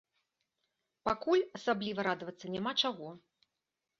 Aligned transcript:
Пакуль 1.09 1.43
асабліва 1.59 2.05
радавацца 2.09 2.45
няма 2.57 2.71
чаго. 2.87 3.07